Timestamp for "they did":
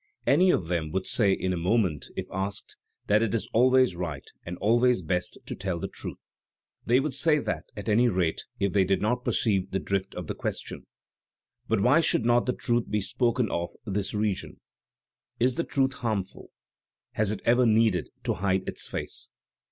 8.73-8.99